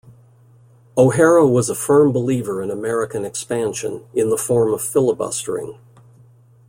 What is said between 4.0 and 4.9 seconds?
in the form of